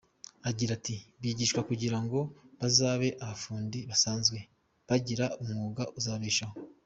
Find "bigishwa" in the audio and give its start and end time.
1.21-1.59